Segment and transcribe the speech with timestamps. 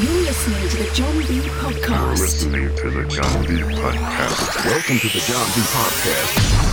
[0.00, 1.40] You're listening to the John B.
[1.60, 1.90] Podcast.
[1.90, 3.60] You're listening to the John B.
[3.76, 4.64] Podcast.
[4.64, 5.60] Welcome to the John B.
[5.60, 6.69] Podcast.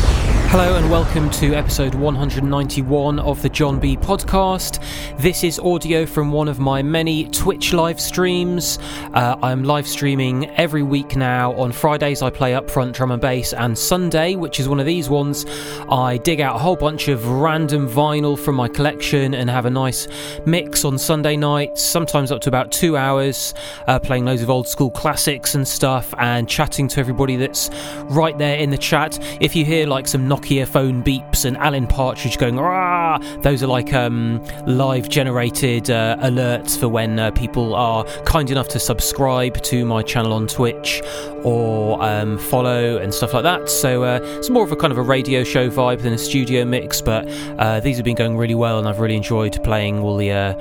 [0.49, 4.81] Hello and welcome to episode 191 of the John B podcast.
[5.19, 8.79] This is audio from one of my many Twitch live streams.
[9.13, 11.51] Uh, I'm live streaming every week now.
[11.55, 15.09] On Fridays, I play upfront drum and bass, and Sunday, which is one of these
[15.09, 15.45] ones,
[15.91, 19.69] I dig out a whole bunch of random vinyl from my collection and have a
[19.69, 20.07] nice
[20.45, 23.53] mix on Sunday nights, sometimes up to about two hours,
[23.87, 27.69] uh, playing loads of old school classics and stuff, and chatting to everybody that's
[28.05, 29.19] right there in the chat.
[29.41, 33.67] If you hear like some Nokia phone beeps and Alan Partridge going "ah," those are
[33.67, 39.61] like um, live generated uh, alerts for when uh, people are kind enough to subscribe
[39.63, 41.01] to my channel on Twitch
[41.43, 43.69] or um, follow and stuff like that.
[43.69, 46.65] So uh, it's more of a kind of a radio show vibe than a studio
[46.65, 50.17] mix, but uh, these have been going really well, and I've really enjoyed playing all
[50.17, 50.53] the uh,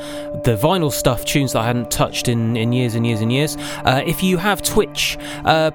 [0.45, 3.56] the vinyl stuff, tunes that I hadn't touched in, in years and years and years.
[3.84, 5.18] Uh, if you have Twitch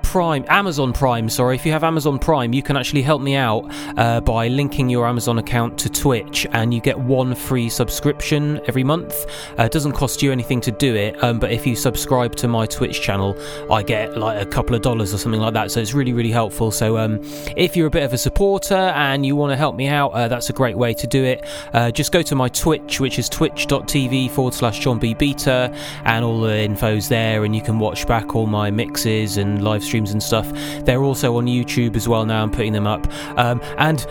[0.02, 3.70] Prime, Amazon Prime, sorry, if you have Amazon Prime, you can actually help me out
[3.97, 8.83] uh, by linking your Amazon account to Twitch, and you get one free subscription every
[8.83, 9.25] month.
[9.58, 12.48] Uh, it doesn't cost you anything to do it, um, but if you subscribe to
[12.48, 13.36] my Twitch channel,
[13.72, 15.72] I get like a couple of dollars or something like that.
[15.72, 16.72] So it's really, really helpful.
[16.72, 17.20] So um,
[17.56, 20.28] if you're a bit of a supporter and you want to help me out, uh,
[20.28, 21.45] that's a great way to do it.
[21.73, 25.14] Uh, just go to my Twitch, which is twitch.tv forward slash John B.
[25.14, 25.73] Beta,
[26.05, 29.83] and all the info's there, and you can watch back all my mixes and live
[29.83, 30.52] streams and stuff.
[30.86, 32.42] They're also on YouTube as well now.
[32.42, 33.08] I'm putting them up.
[33.38, 34.06] Um, and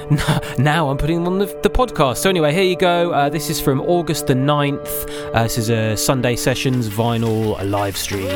[0.58, 2.16] now I'm putting them on the, the podcast.
[2.18, 3.12] So, anyway, here you go.
[3.12, 5.32] Uh, this is from August the 9th.
[5.32, 8.26] Uh, this is a Sunday Sessions vinyl live stream.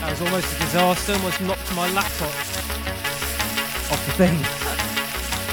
[0.00, 1.12] That was almost a disaster.
[1.12, 2.28] Almost knocked my laptop
[3.92, 4.36] off the thing.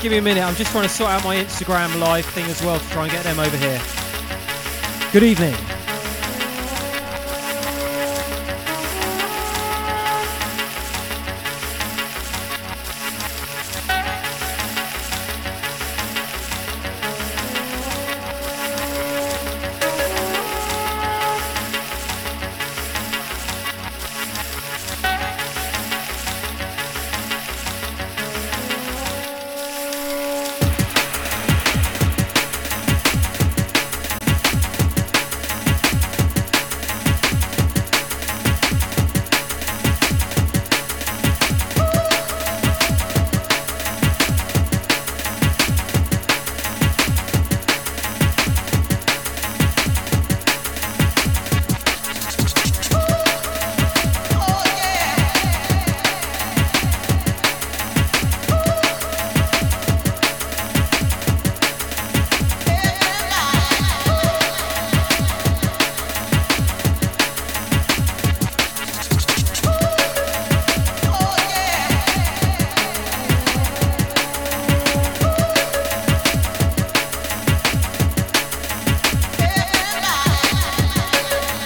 [0.02, 0.44] Give me a minute.
[0.44, 3.12] I'm just trying to sort out my Instagram live thing as well to try and
[3.12, 3.80] get them over here.
[5.12, 5.79] Good evening.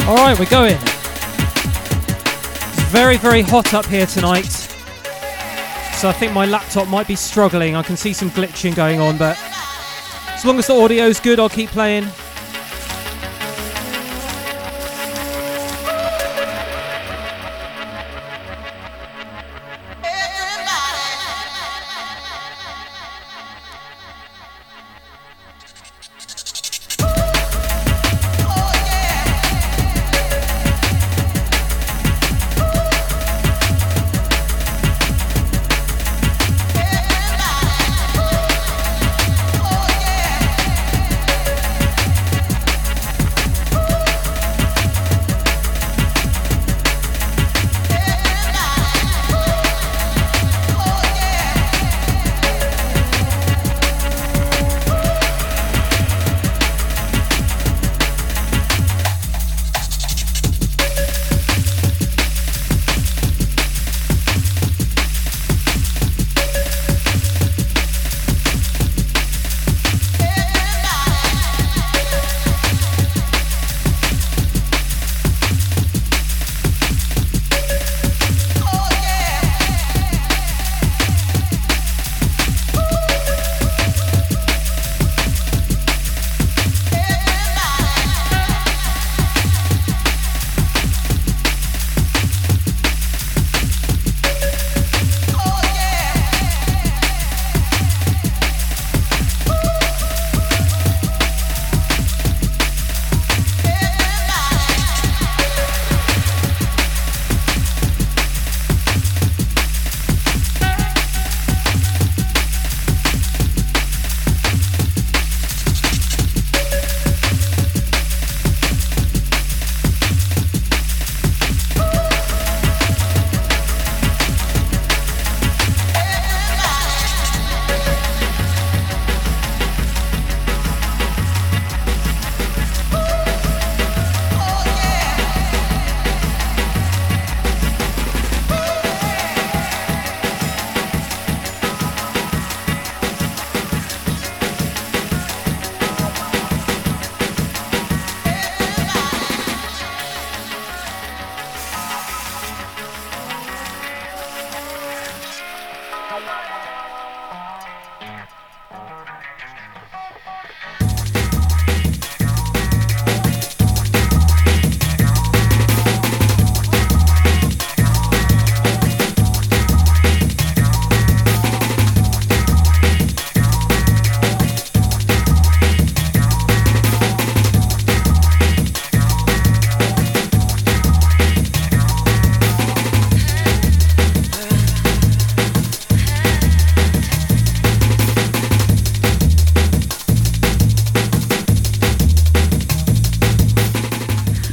[0.05, 0.75] All right, we're going.
[0.75, 0.81] It's
[2.91, 4.51] very, very hot up here tonight.
[5.95, 7.77] So I think my laptop might be struggling.
[7.77, 9.37] I can see some glitching going on, but
[10.27, 12.03] as long as the audio's good, I'll keep playing.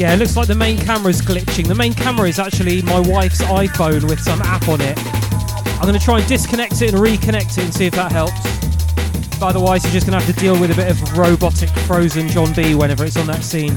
[0.00, 1.68] Yeah, it looks like the main camera's glitching.
[1.68, 4.98] The main camera is actually my wife's iPhone with some app on it.
[5.76, 8.40] I'm going to try and disconnect it and reconnect it and see if that helps.
[9.38, 12.28] But otherwise, you're just going to have to deal with a bit of robotic frozen
[12.28, 13.76] John B whenever it's on that scene.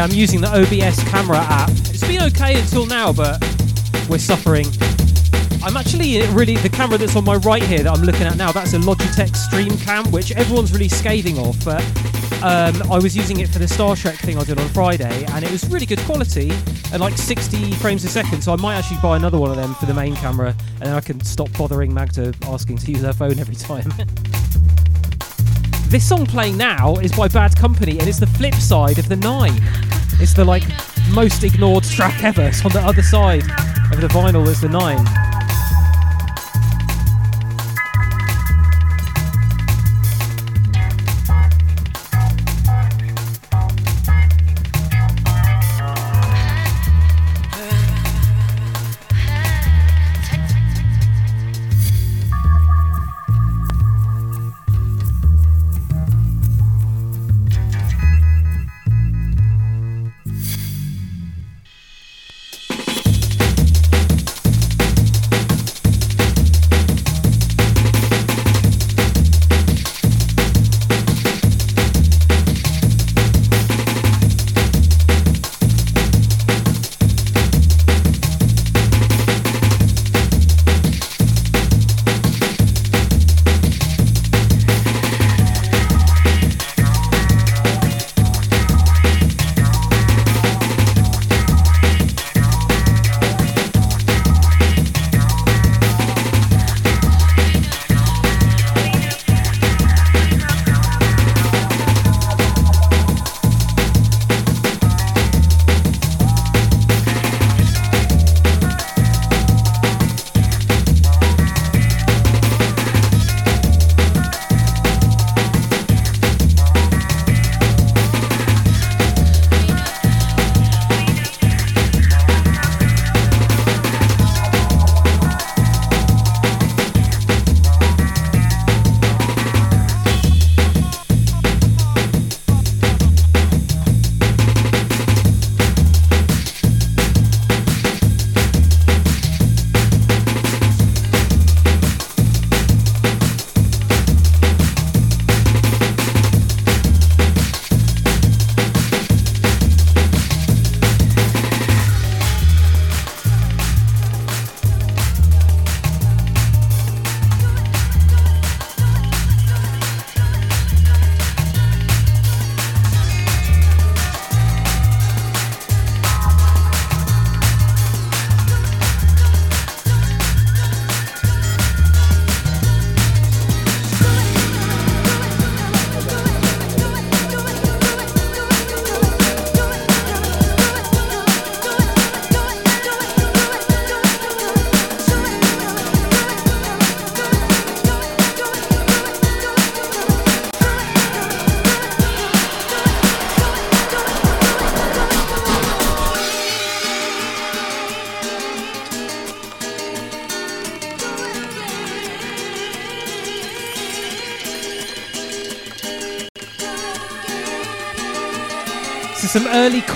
[0.00, 1.68] I'm using the OBS camera app.
[1.70, 3.38] It's been okay until now, but
[4.08, 4.66] we're suffering.
[5.62, 8.50] I'm actually really the camera that's on my right here that I'm looking at now.
[8.50, 11.62] That's a Logitech Stream Cam, which everyone's really scathing of.
[11.66, 11.84] But
[12.42, 15.44] um, I was using it for the Star Trek thing I did on Friday, and
[15.44, 16.50] it was really good quality
[16.92, 18.42] and like 60 frames a second.
[18.42, 20.94] So I might actually buy another one of them for the main camera, and then
[20.94, 23.92] I can stop bothering Magda asking to use her phone every time.
[25.90, 29.16] This song playing now is by Bad Company, and it's the flip side of the
[29.16, 29.60] Nine.
[30.20, 30.64] It's the like
[31.10, 32.42] most ignored track ever.
[32.42, 33.42] It's on the other side
[33.90, 35.19] of the vinyl as the Nine.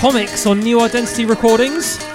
[0.05, 2.14] Comics on New Identity recordings.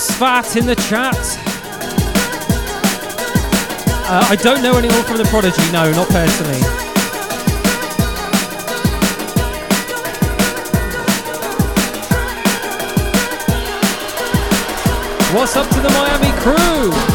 [0.00, 1.14] Svat in the chat.
[4.08, 6.60] Uh, I don't know anyone from the Prodigy, no, not personally.
[15.34, 17.09] What's up to the Miami crew?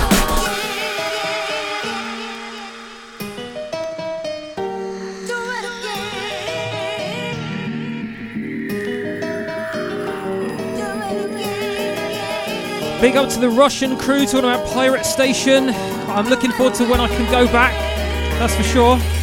[13.05, 15.69] Big up to the Russian crew talking about Pirate Station.
[16.09, 17.71] I'm looking forward to when I can go back,
[18.39, 19.14] that's for sure.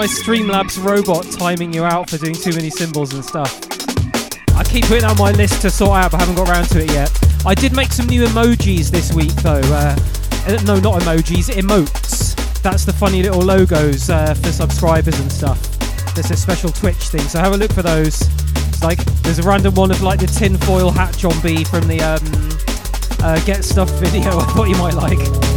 [0.00, 3.60] My Streamlabs robot timing you out for doing too many symbols and stuff.
[4.56, 6.90] I keep putting on my list to sort out, but haven't got around to it
[6.90, 7.12] yet.
[7.44, 9.60] I did make some new emojis this week, though.
[9.60, 9.94] Uh,
[10.46, 12.34] uh no, not emojis, emotes.
[12.62, 15.60] That's the funny little logos uh, for subscribers and stuff.
[16.14, 18.22] There's a special Twitch thing, so have a look for those.
[18.68, 22.00] It's like there's a random one of like the tinfoil hat John B from the
[22.00, 24.22] um, uh, Get Stuff video.
[24.38, 25.49] I thought you might like.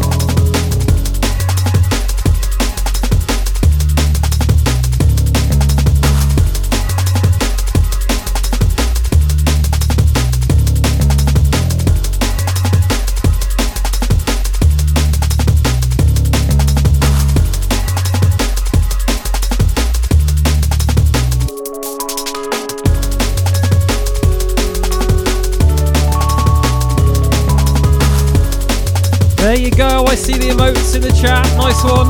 [29.53, 30.05] There you go.
[30.05, 31.45] I see the emotes in the chat.
[31.57, 32.09] Nice one.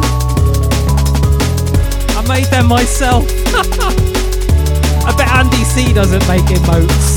[2.16, 3.26] I made them myself.
[5.06, 7.13] I bet Andy C doesn't make emotes.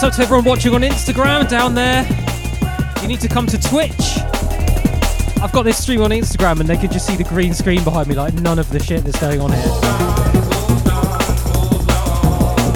[0.00, 2.06] What's up to everyone watching on Instagram down there?
[3.02, 4.20] You need to come to Twitch.
[5.42, 8.06] I've got this stream on Instagram and they can just see the green screen behind
[8.06, 9.60] me, like none of the shit that's going on here.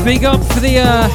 [0.04, 0.80] Big up for the.
[0.82, 1.08] Uh...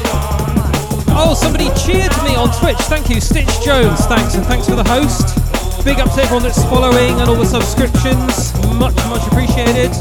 [1.10, 2.78] Oh, somebody cheered me on Twitch.
[2.88, 4.06] Thank you, Stitch Jones.
[4.06, 5.36] Thanks, and thanks for the host.
[5.84, 8.54] Big up to everyone that's following and all the subscriptions.
[8.78, 9.92] Much, much appreciated.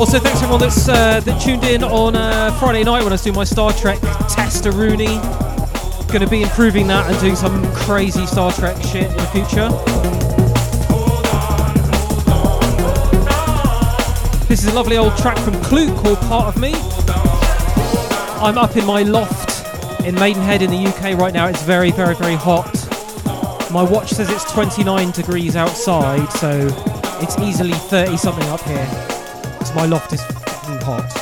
[0.00, 3.22] Also, thanks everyone that's uh, that tuned in on uh, Friday night when I was
[3.22, 3.98] doing my Star Trek
[4.30, 5.18] tester Rooney.
[6.08, 9.68] Going to be improving that and doing some crazy Star Trek shit in the future.
[14.48, 16.72] This is a lovely old track from Clue called Part of Me.
[18.40, 19.66] I'm up in my loft
[20.06, 21.46] in Maidenhead in the UK right now.
[21.46, 22.72] It's very, very, very hot.
[23.70, 26.68] My watch says it's 29 degrees outside, so
[27.20, 29.09] it's easily 30 something up here.
[29.74, 31.19] My loft is fucking hot.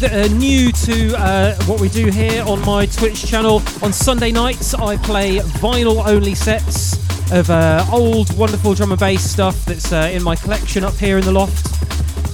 [0.00, 4.32] That are new to uh, what we do here on my Twitch channel, on Sunday
[4.32, 6.94] nights I play vinyl only sets
[7.30, 11.18] of uh, old, wonderful drum and bass stuff that's uh, in my collection up here
[11.18, 11.66] in the loft.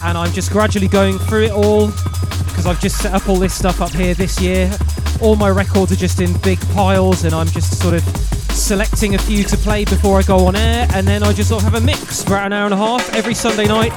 [0.05, 3.55] And I'm just gradually going through it all because I've just set up all this
[3.55, 4.71] stuff up here this year.
[5.21, 8.03] All my records are just in big piles, and I'm just sort of
[8.53, 11.65] selecting a few to play before I go on air, and then I just sort
[11.65, 13.93] of have a mix for about an hour and a half every Sunday night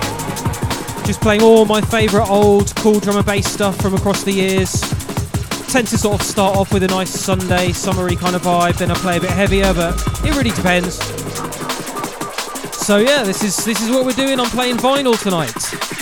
[1.09, 4.79] just playing all my favourite old cool drum and bass stuff from across the years.
[5.73, 8.91] Tend to sort of start off with a nice Sunday, summery kind of vibe, then
[8.91, 10.97] I play a bit heavier, but it really depends.
[12.85, 14.39] So yeah, this is this is what we're doing.
[14.39, 15.98] I'm playing vinyl tonight.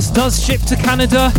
[0.00, 1.30] Sauce does ship to Canada.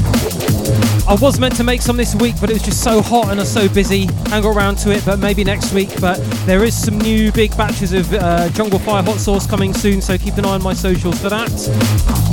[1.09, 3.37] I was meant to make some this week, but it was just so hot and
[3.37, 4.07] I was so busy.
[4.27, 5.89] I got around to it, but maybe next week.
[5.99, 10.01] But there is some new big batches of uh, Jungle Fire hot sauce coming soon,
[10.01, 12.24] so keep an eye on my socials for that.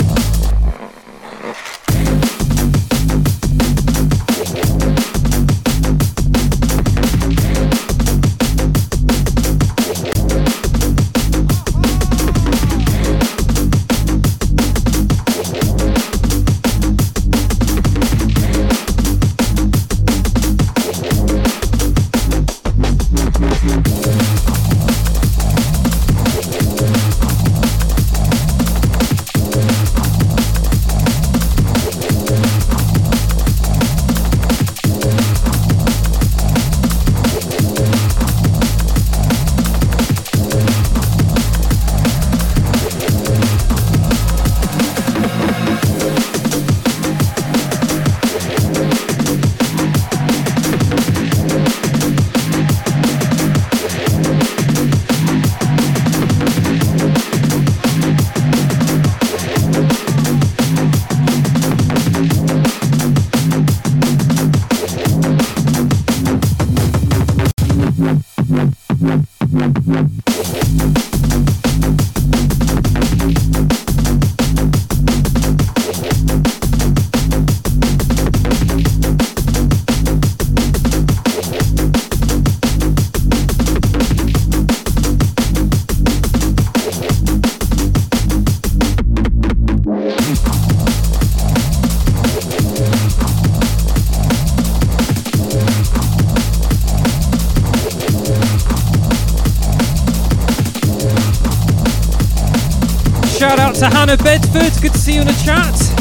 [103.82, 104.80] To Hannah Bedford.
[104.80, 105.91] Good to see you in the chat.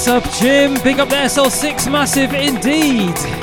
[0.00, 0.82] What's up, Jim?
[0.82, 3.39] Big up the SL6 Massive indeed.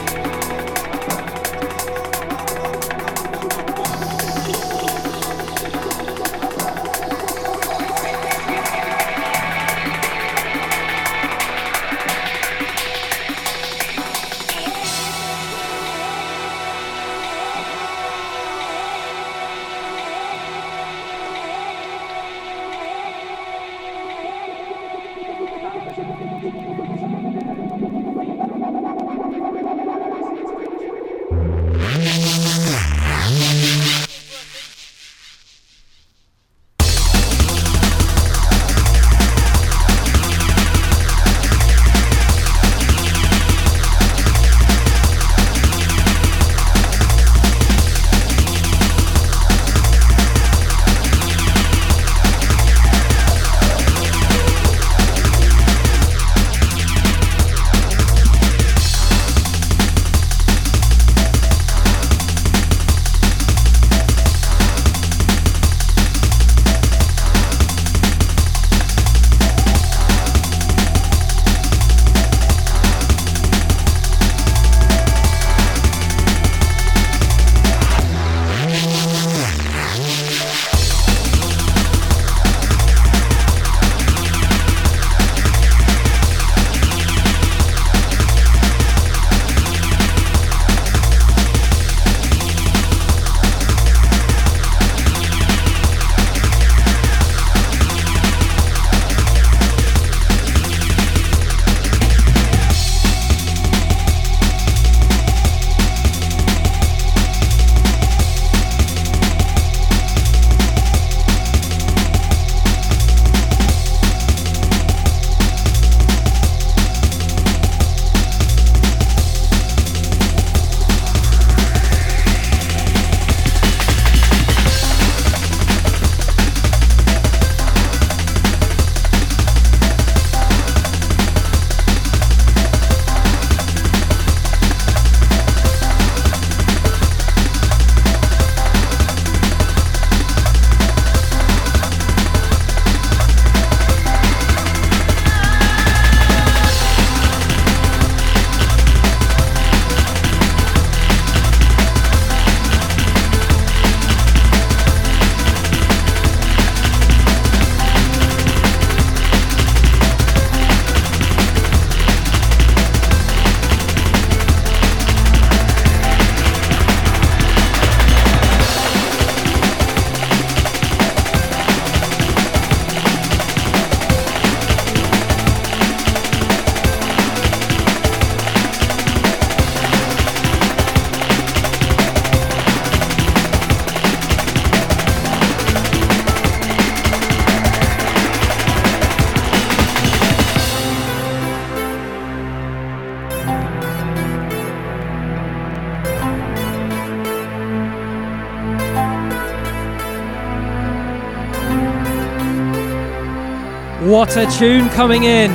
[204.27, 205.51] What a tune coming in!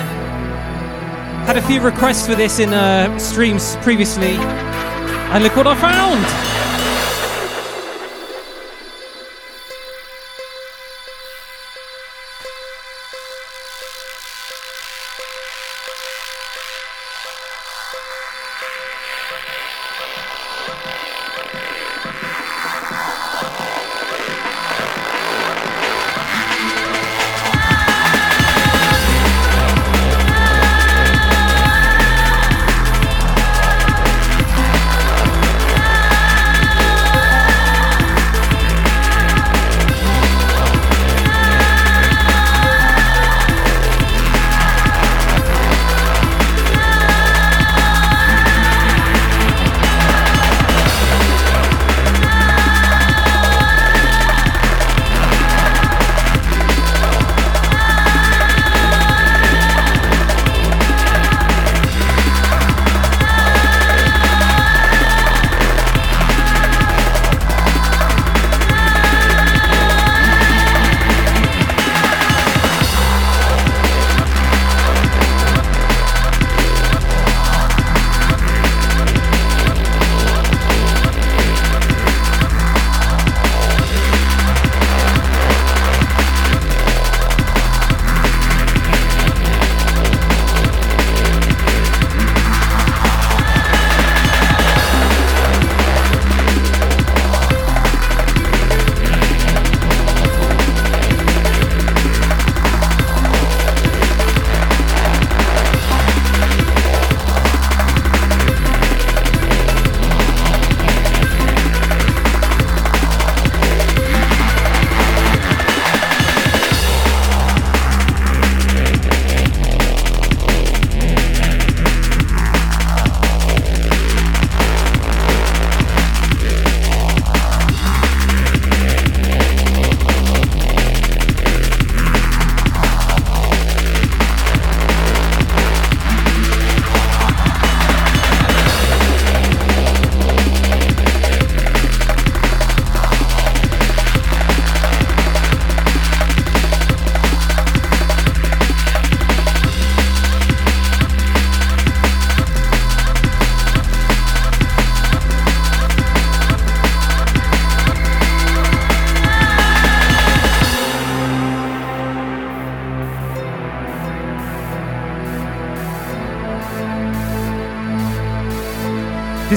[1.45, 6.62] Had a few requests for this in uh, streams previously, and look what I found!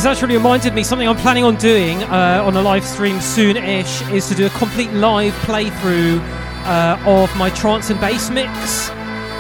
[0.06, 4.04] This actually reminded me something I'm planning on doing uh, on a live stream soon-ish
[4.14, 6.22] is to do a complete live playthrough
[6.70, 8.92] uh, of my trance and bass mix.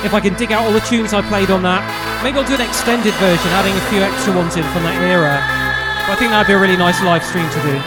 [0.01, 1.85] If I can dig out all the tunes I played on that,
[2.23, 5.37] maybe I'll do an extended version, adding a few extra ones in from that era.
[6.09, 7.77] But I think that'd be a really nice live stream to do.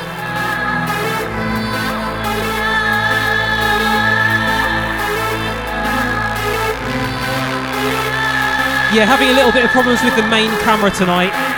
[8.95, 11.58] Yeah, having a little bit of problems with the main camera tonight.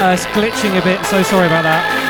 [0.00, 2.09] Uh, it's glitching a bit, so sorry about that.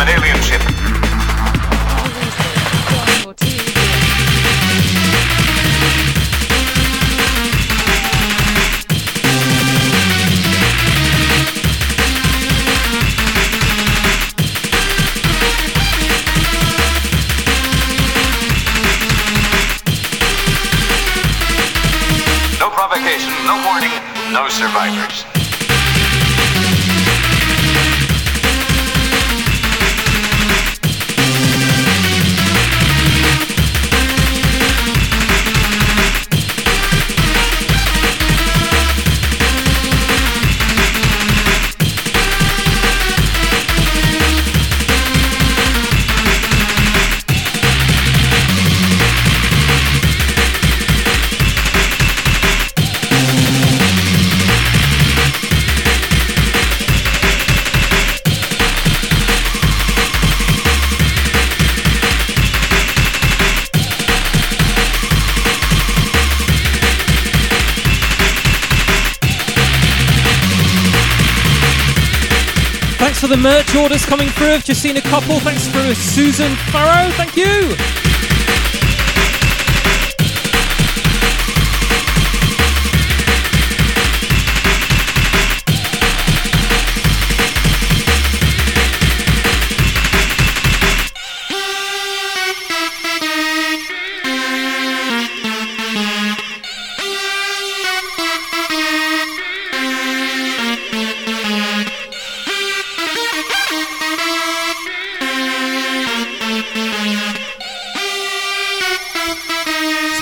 [0.00, 0.77] An alien ship.
[73.88, 74.48] Orders coming through.
[74.48, 75.40] I've just seen a couple.
[75.40, 77.10] Thanks for Susan Farrow.
[77.12, 77.97] Thank you.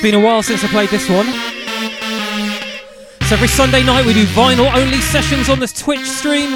[0.07, 1.27] Been a while since I played this one.
[3.27, 6.55] So every Sunday night we do vinyl only sessions on this Twitch stream.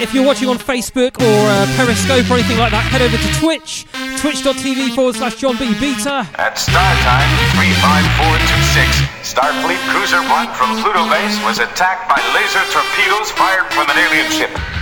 [0.00, 3.30] If you're watching on Facebook or uh, Periscope or anything like that, head over to
[3.44, 3.84] Twitch,
[4.24, 5.68] twitch.tv forward slash John B.
[5.76, 6.24] Beta.
[6.40, 7.28] At star time
[7.60, 14.00] 35426, Starfleet Cruiser 1 from Pluto Base was attacked by laser torpedoes fired from an
[14.00, 14.75] alien ship.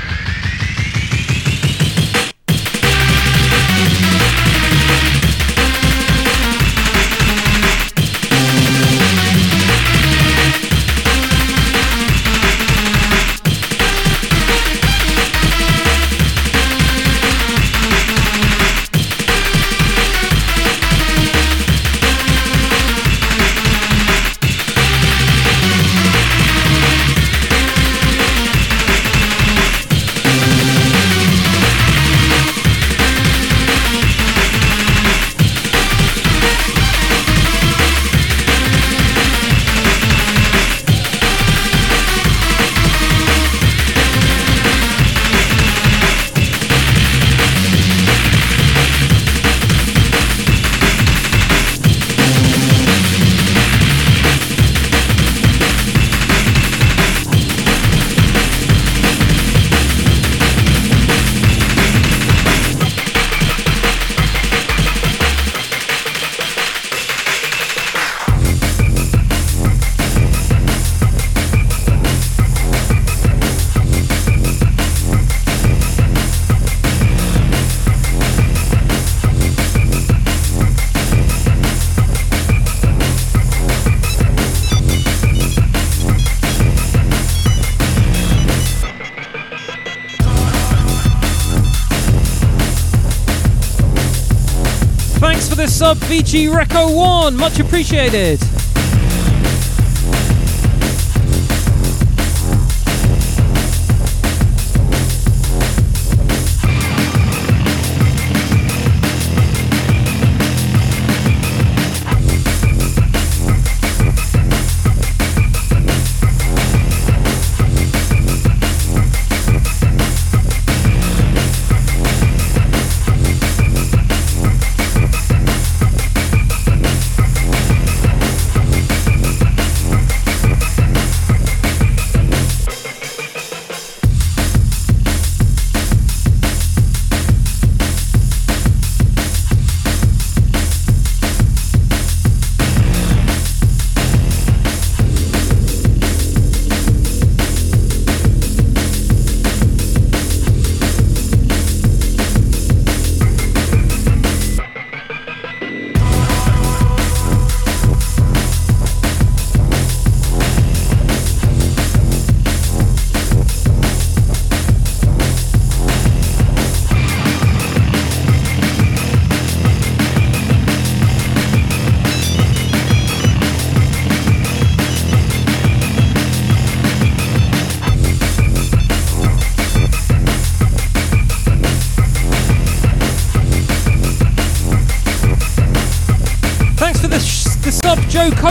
[96.04, 97.36] VG Reco 1.
[97.36, 98.53] Much appreciated.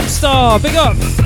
[0.04, 1.23] Cubstar, big up.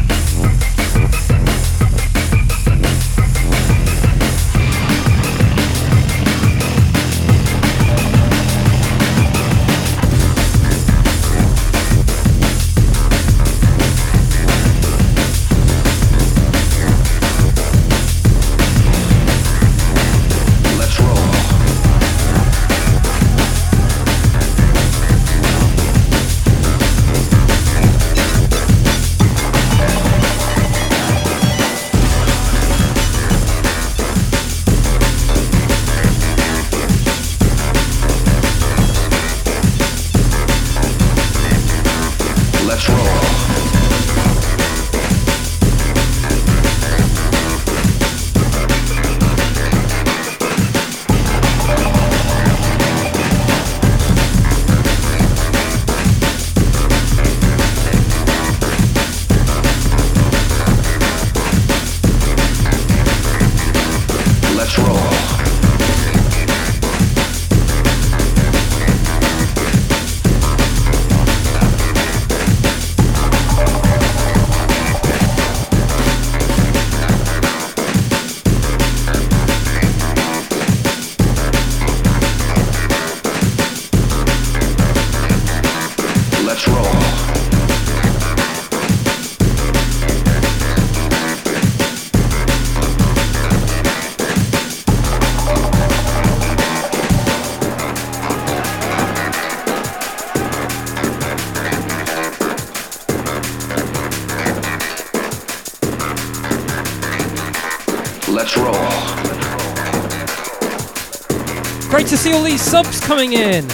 [113.08, 113.64] Coming in.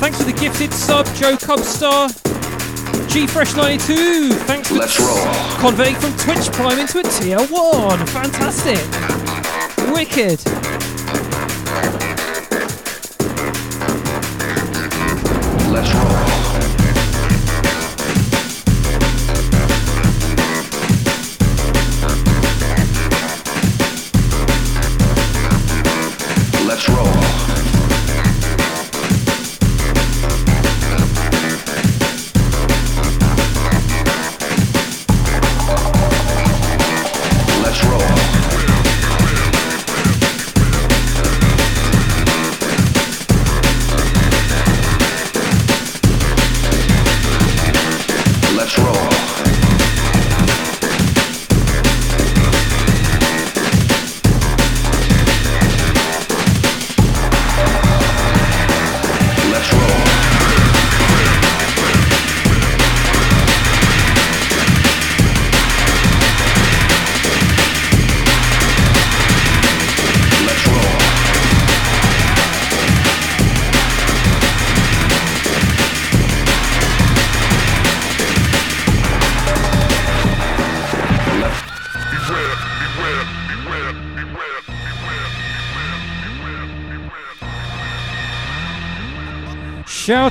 [0.00, 2.08] Thanks for the gifted sub, Joe Cubstar.
[3.06, 5.58] G Fresh 92, thanks for Let's roll.
[5.58, 8.06] converting from Twitch Prime into a tier 1.
[8.06, 8.78] Fantastic.
[9.92, 10.40] Wicked.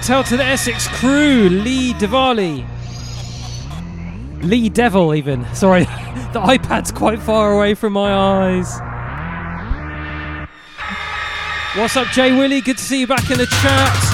[0.08, 2.64] Out to the Essex crew, Lee Diwali.
[4.44, 5.44] Lee Devil, even.
[5.56, 5.84] Sorry,
[6.32, 8.72] the iPad's quite far away from my eyes.
[11.76, 12.62] What's up, Jay Willie?
[12.62, 14.05] Good to see you back in the chat.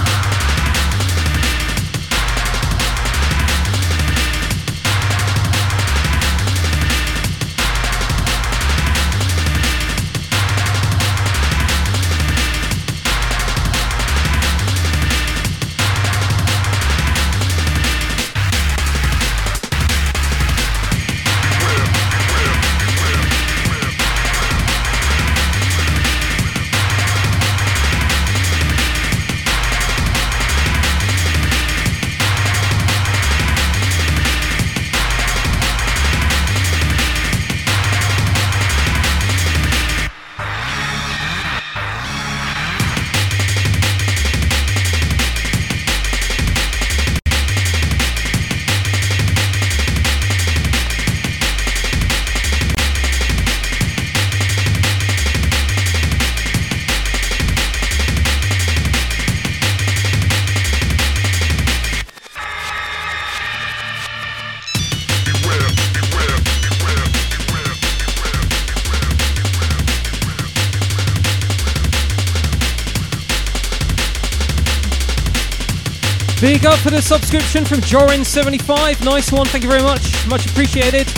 [76.61, 79.03] Big up for the subscription from Jorin75.
[79.03, 79.47] Nice one.
[79.47, 80.27] Thank you very much.
[80.27, 81.11] Much appreciated.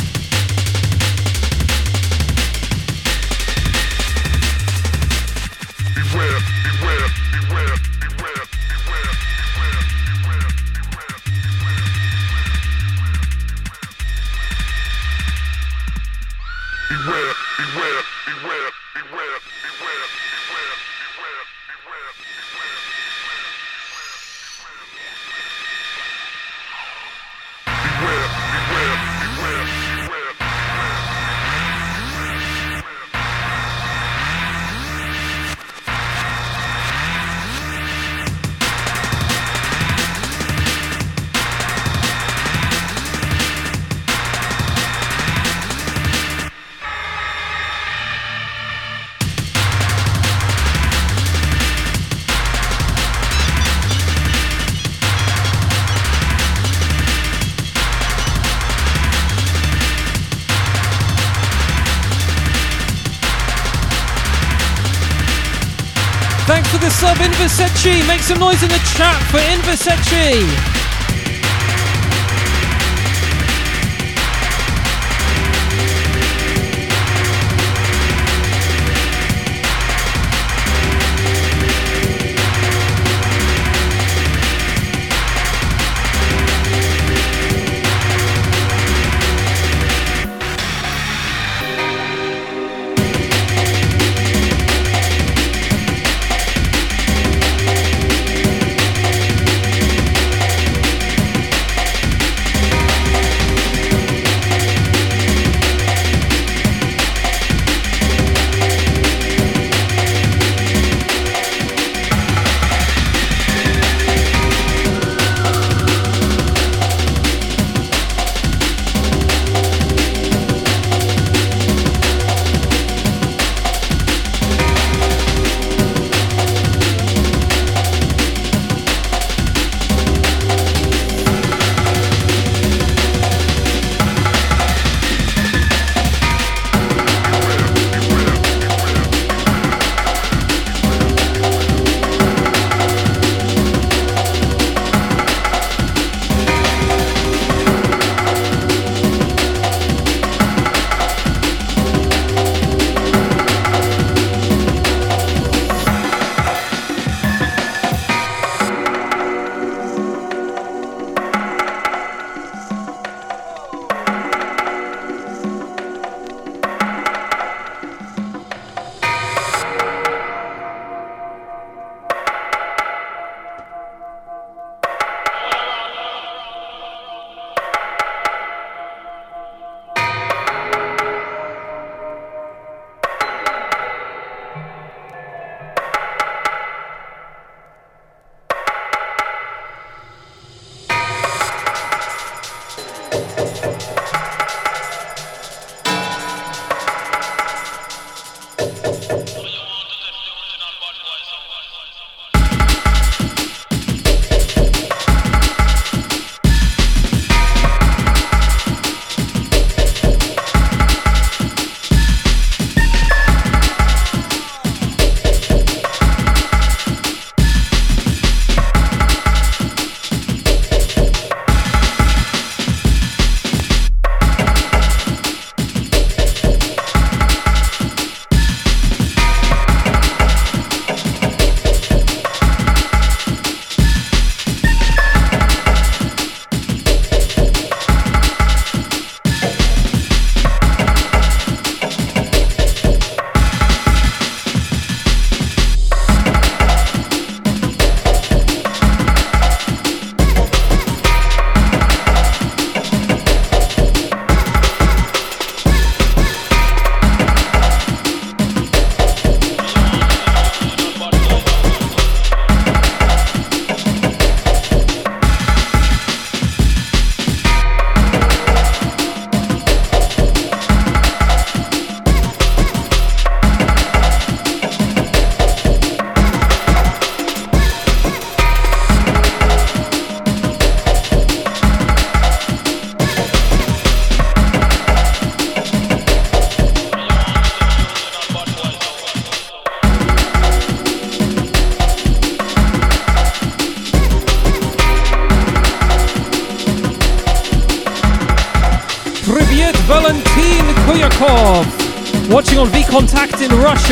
[67.53, 67.69] Sub,
[68.07, 70.82] Make some noise in the chat for Inversechi.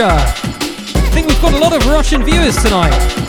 [0.01, 0.33] Russia.
[0.95, 3.20] I think we've got a lot of Russian viewers tonight.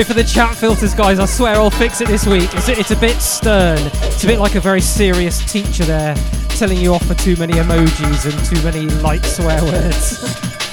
[0.00, 1.18] Sorry for the chat filters, guys.
[1.18, 2.48] I swear I'll fix it this week.
[2.54, 3.76] It's, it's a bit stern.
[3.76, 6.14] It's a bit like a very serious teacher there
[6.48, 10.40] telling you off for too many emojis and too many light swear words.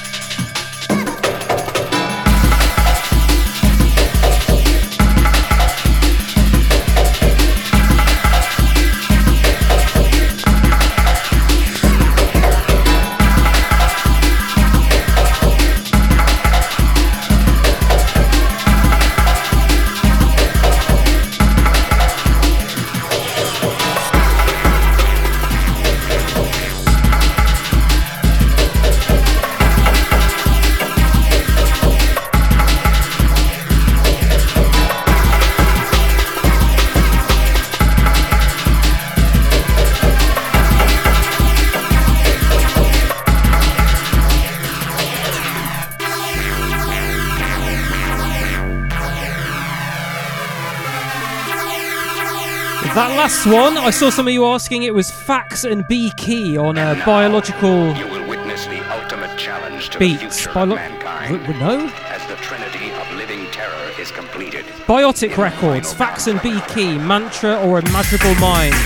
[53.28, 54.84] last one, I saw some of you asking.
[54.84, 59.38] It was Fax and B Key on uh, a biological You will witness the ultimate
[59.38, 60.22] challenge to beats.
[60.22, 64.64] the future Bio- of mankind no, as the trinity of living terror is completed.
[64.88, 68.78] Biotic Records, Fax and B Key, Mantra or Imaginable Minds.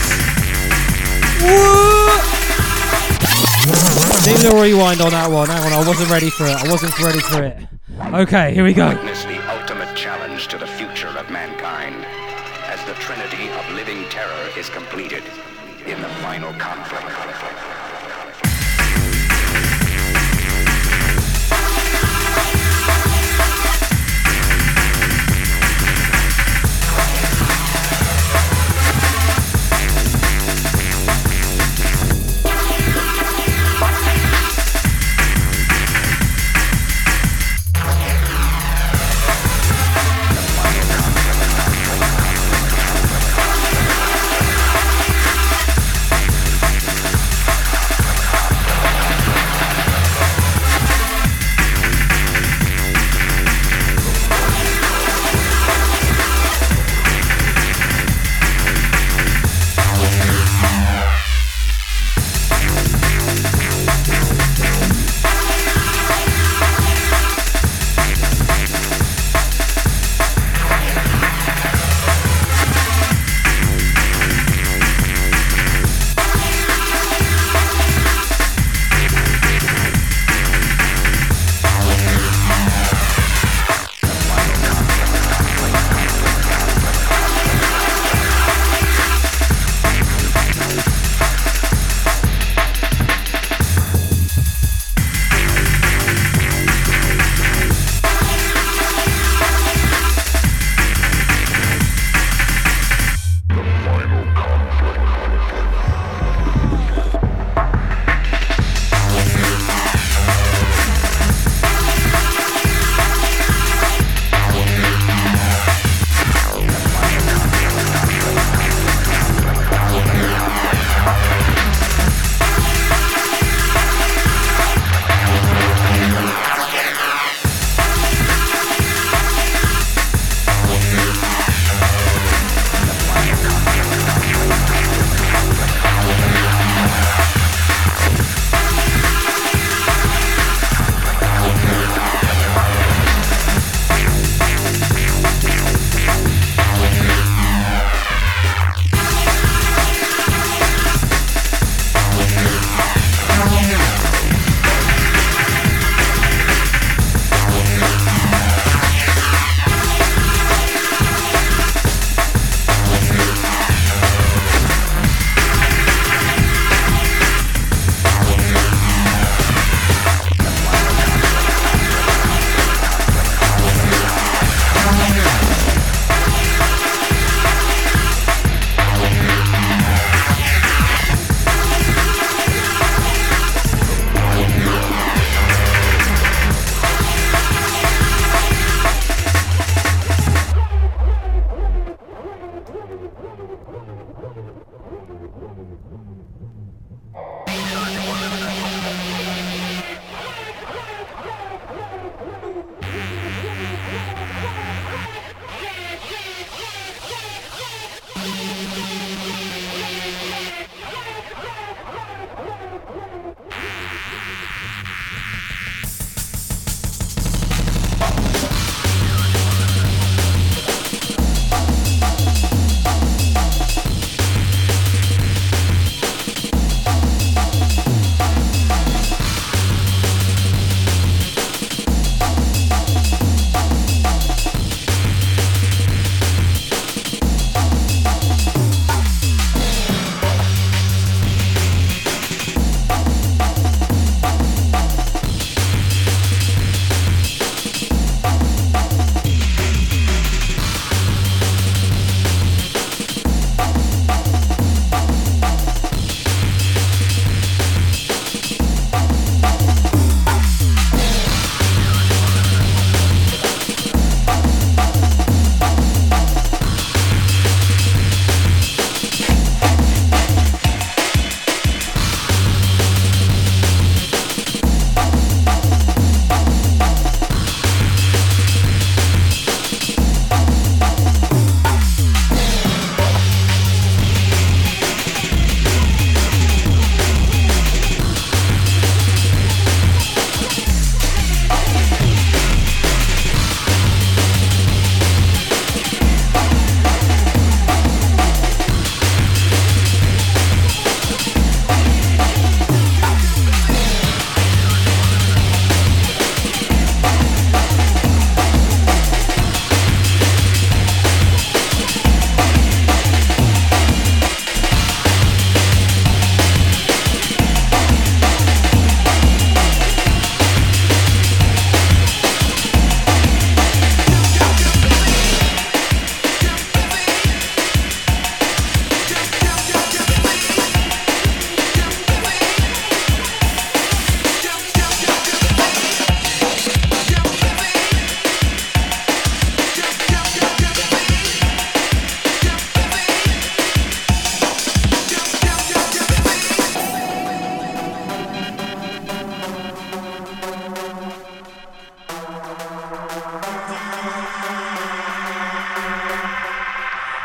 [4.26, 5.50] Need a little rewind on that one.
[5.50, 6.56] Hang on, I wasn't ready for it.
[6.56, 7.58] I wasn't ready for it.
[8.26, 8.90] Okay, here we go.
[8.90, 9.24] Witness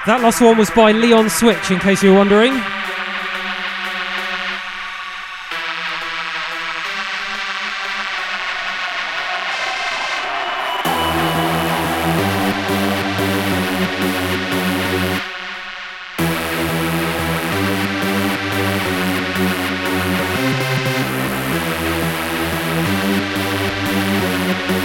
[0.07, 2.53] That last one was by Leon Switch, in case you were wondering.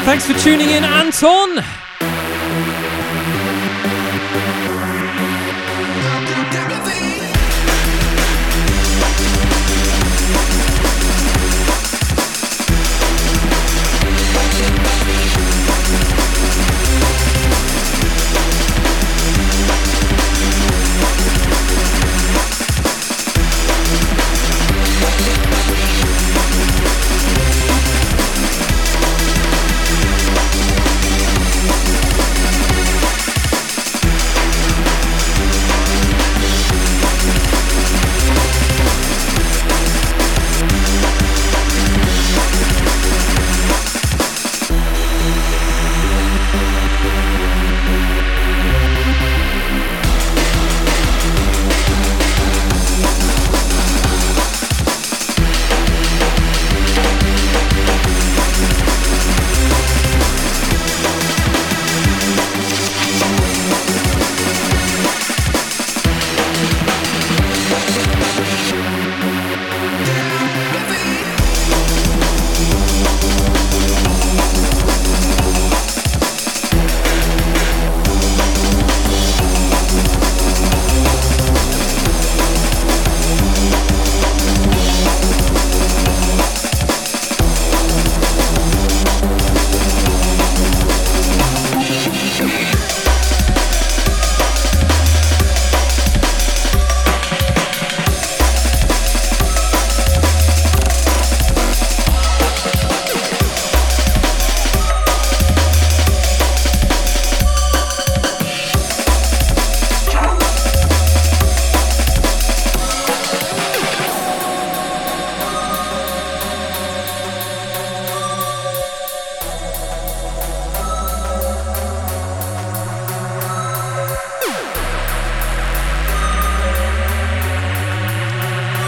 [0.04, 1.64] Thanks for tuning in, Anton.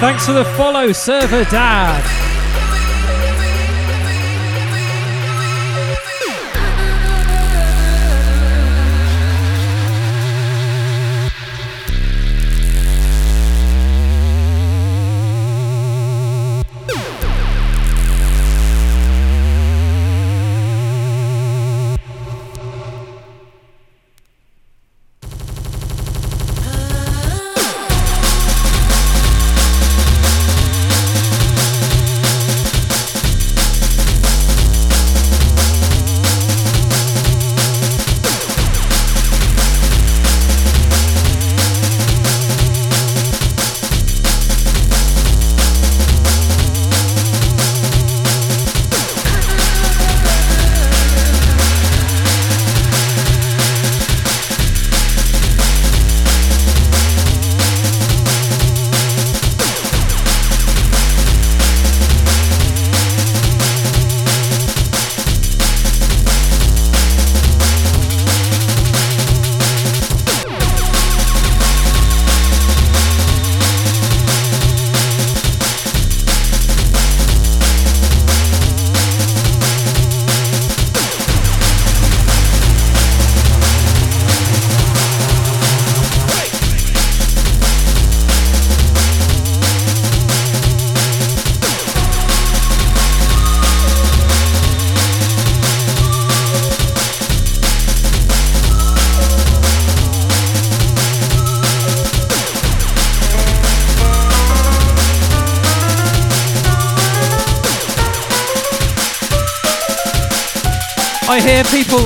[0.03, 2.23] Thanks for the follow, Server Dad.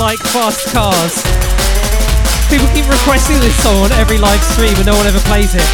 [0.08, 1.22] Like fast cars.
[2.50, 5.68] People keep requesting this song on every live stream and no one ever plays it.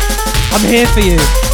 [0.51, 1.52] I'm here for you.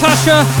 [0.00, 0.59] Natasha.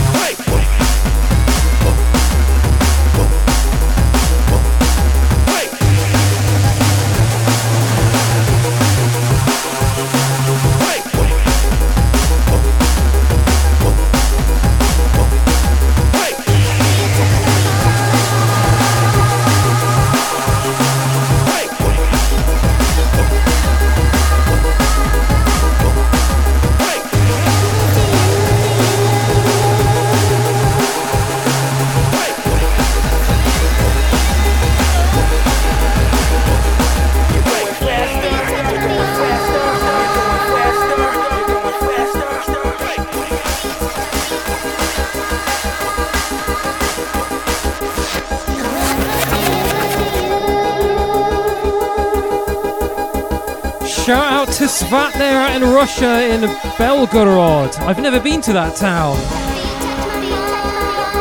[56.00, 56.40] Russia in
[56.78, 57.78] Belgorod.
[57.80, 59.16] I've never been to that town.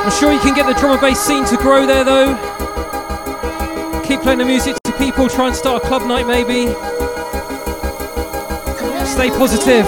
[0.06, 2.34] I'm sure you can get the drum and bass scene to grow there though.
[4.06, 6.68] Keep playing the music to people, try and start a club night maybe.
[9.06, 9.86] Stay positive.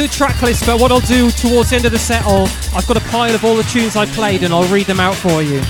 [0.00, 2.86] Do track list, but what I'll do towards the end of the set, I'll, I've
[2.86, 5.42] got a pile of all the tunes I played and I'll read them out for
[5.42, 5.60] you.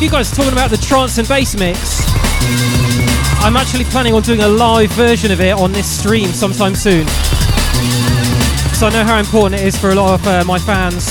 [0.00, 2.00] You guys talking about the trance and bass mix,
[3.42, 7.06] I'm actually planning on doing a live version of it on this stream sometime soon.
[8.76, 11.04] So I know how important it is for a lot of uh, my fans.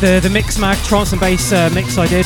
[0.00, 2.24] The the Mixmag trance and bass uh, mix I did.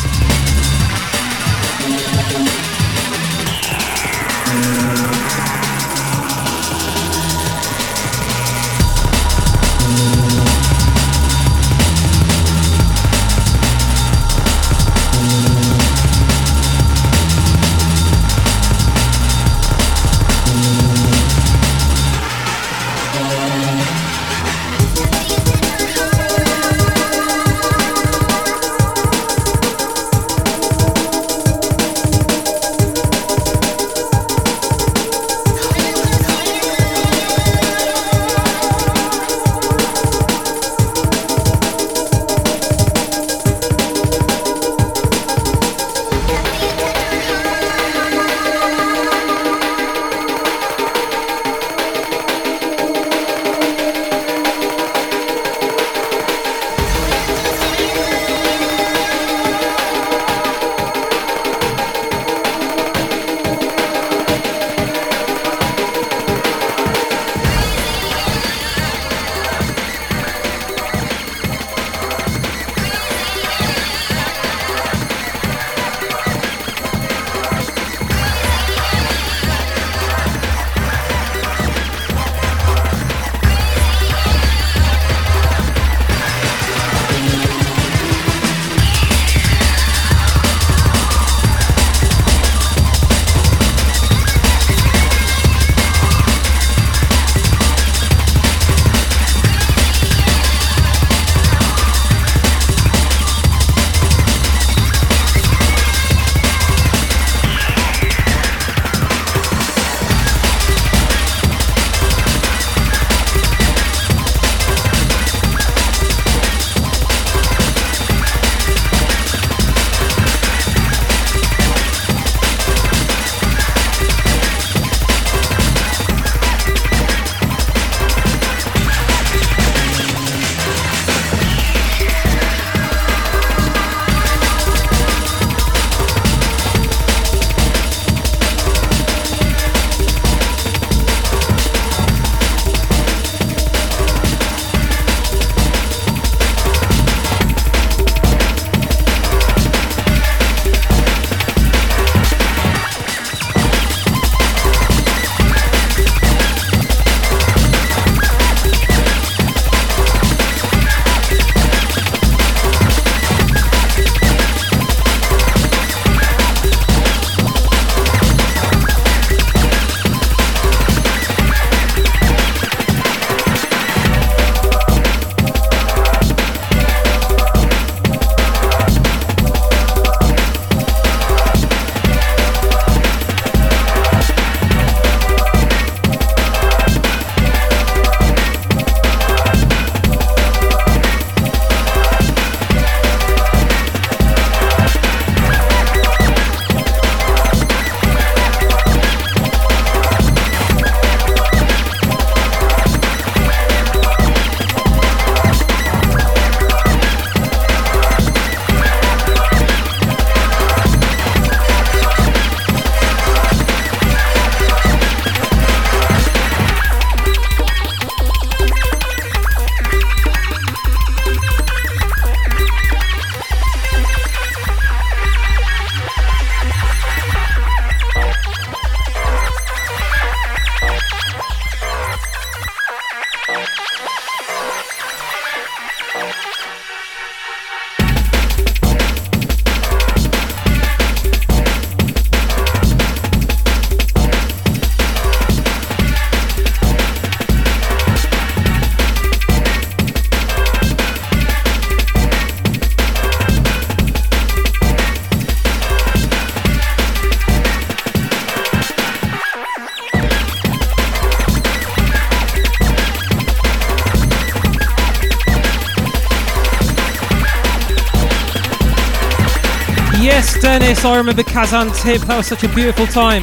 [270.87, 272.25] Yes, I remember Kazantip.
[272.29, 273.43] That was such a beautiful time.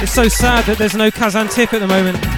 [0.00, 2.35] It's so sad that there's no Kazantip at the moment.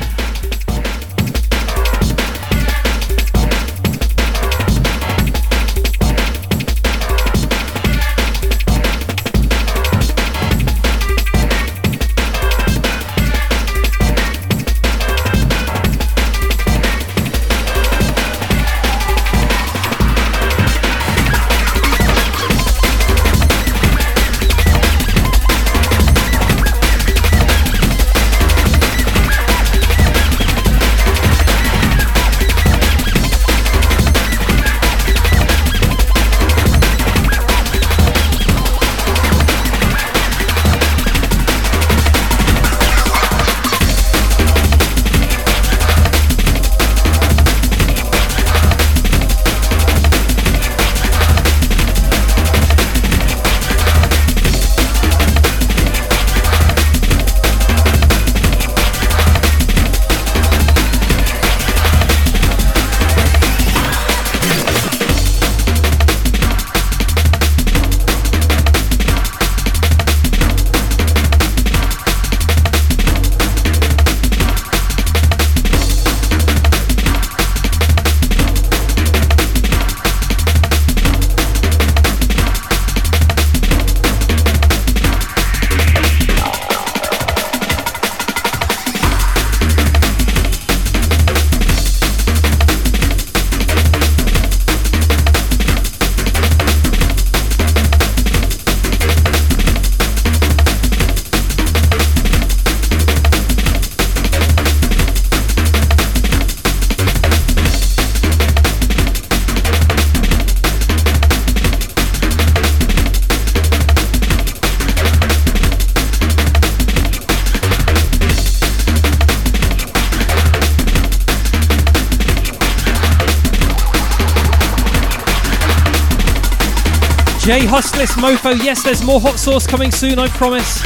[128.28, 128.62] Mofo.
[128.62, 130.82] Yes, there's more hot sauce coming soon, I promise.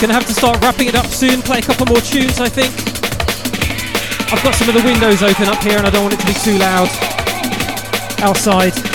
[0.00, 2.89] Gonna have to start wrapping it up soon, play a couple more tunes, I think.
[4.32, 6.26] I've got some of the windows open up here and I don't want it to
[6.26, 6.88] be too loud
[8.22, 8.89] outside.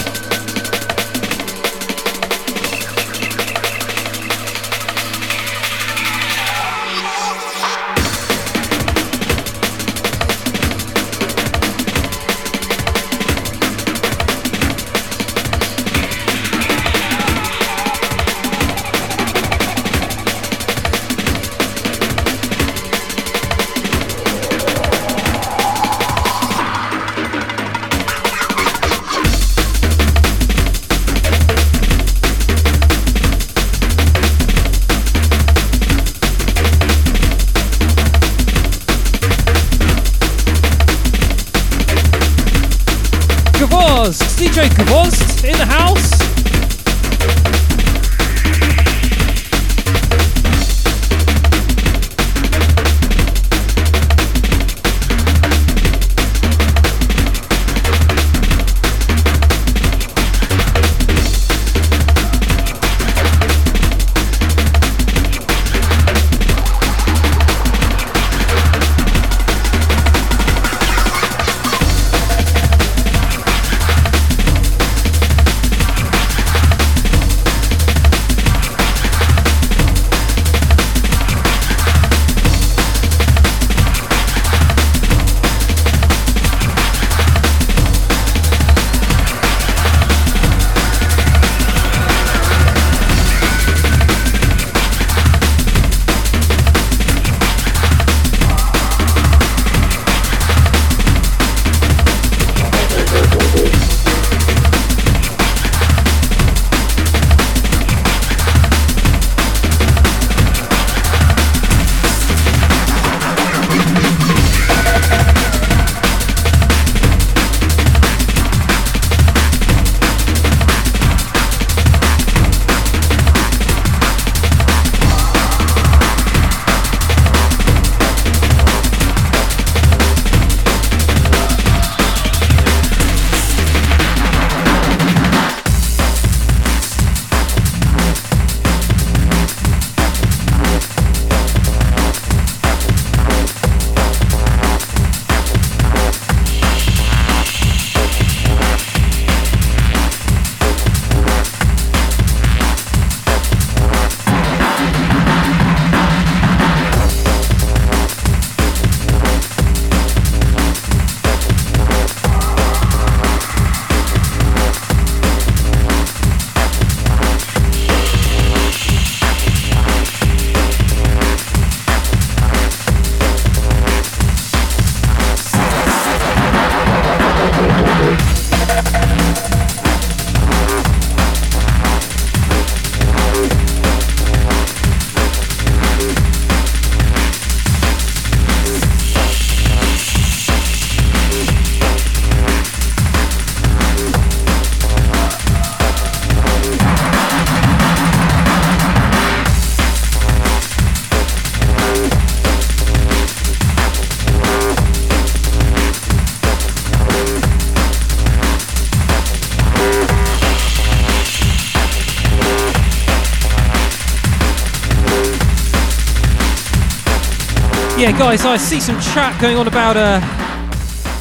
[218.18, 220.22] Guys, I see some chat going on about uh,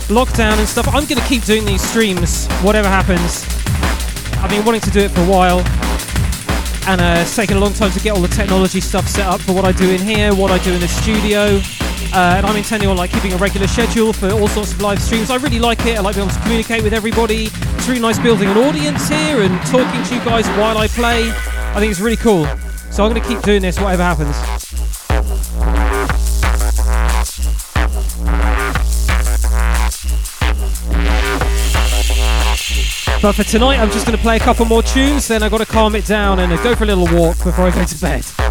[0.07, 0.87] lockdown and stuff.
[0.87, 3.45] I'm going to keep doing these streams, whatever happens.
[4.39, 5.59] I've been wanting to do it for a while,
[6.89, 9.41] and uh, it's taken a long time to get all the technology stuff set up
[9.41, 11.61] for what I do in here, what I do in the studio.
[12.15, 15.03] Uh, and I'm intending on like keeping a regular schedule for all sorts of live
[15.03, 15.31] streams.
[15.31, 15.99] I really like it.
[15.99, 17.47] I like being able to communicate with everybody.
[17.47, 21.29] It's really nice building an audience here and talking to you guys while I play.
[21.29, 22.47] I think it's really cool.
[22.93, 24.64] So I'm going to keep doing this, whatever happens.
[33.25, 35.57] But for tonight, I'm just going to play a couple more tunes, then I've got
[35.57, 38.44] to calm it down and go for a little walk before I go to bed.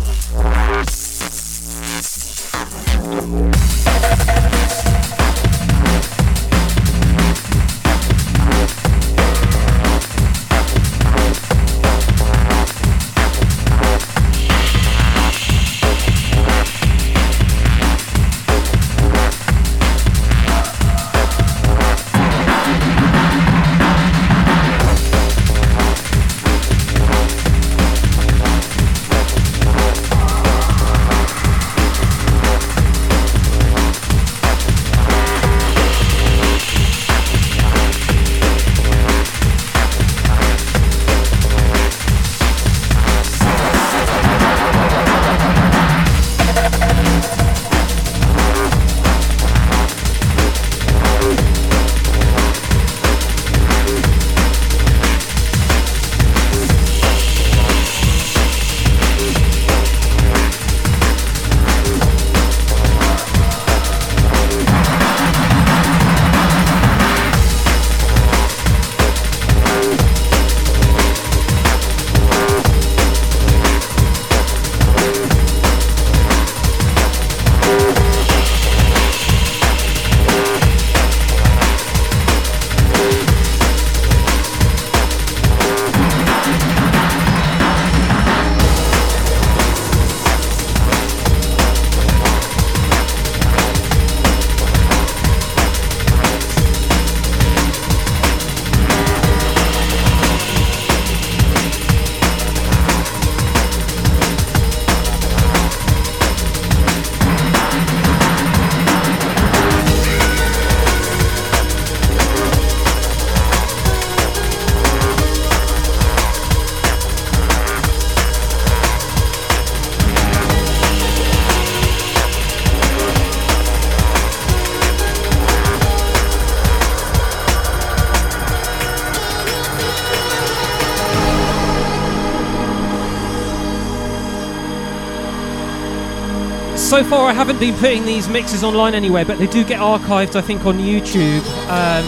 [136.93, 140.35] So far I haven't been putting these mixes online anywhere, but they do get archived,
[140.35, 141.41] I think, on YouTube.
[141.65, 142.05] Um,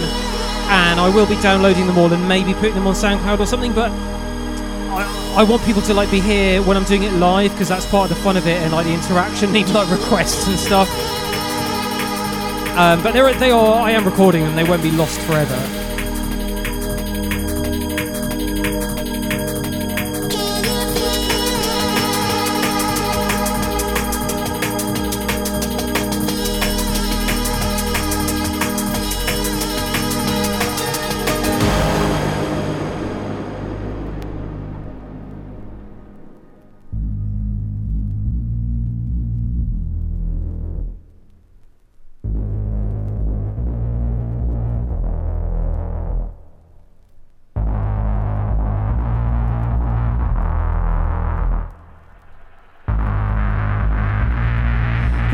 [0.69, 3.73] and I will be downloading them all and maybe putting them on SoundCloud or something.
[3.73, 7.67] But I, I want people to like be here when I'm doing it live because
[7.67, 10.59] that's part of the fun of it and like the interaction, need like requests and
[10.59, 10.87] stuff.
[12.77, 13.81] Um, but they're, they are.
[13.81, 14.55] I am recording them.
[14.55, 15.84] They won't be lost forever.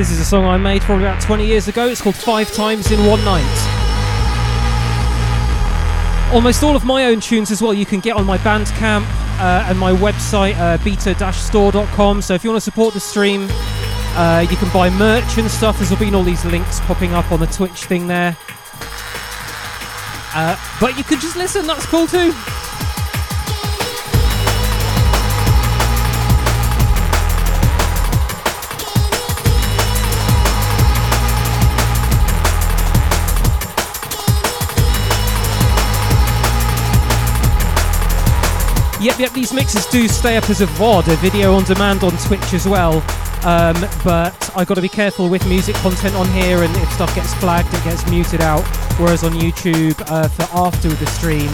[0.02, 1.88] This is a song I made probably about 20 years ago.
[1.88, 3.44] It's called Five Times in One Night.
[6.34, 9.06] Almost all of my own tunes as well you can get on my Bandcamp
[9.40, 12.23] uh, and my website, uh, beta-store.com.
[12.23, 15.78] So if you want to support the stream, uh, you can buy merch and stuff.
[15.78, 18.36] There's been all these links popping up on the Twitch thing there.
[20.34, 22.34] Uh, but you could just listen, that's cool too.
[39.02, 42.11] Yep, yep, these mixes do stay up as a VOD, a video on demand on
[42.18, 42.98] Twitch as well.
[43.44, 43.73] Um,
[44.03, 47.34] but I've got to be careful with music content on here, and if stuff gets
[47.34, 48.61] flagged, it gets muted out.
[48.99, 51.49] Whereas on YouTube, uh, for after the stream,